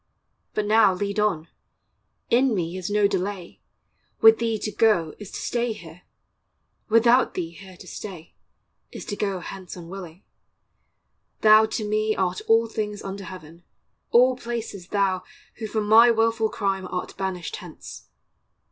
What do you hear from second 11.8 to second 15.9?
me Art all things under heaven, all places thou, Who for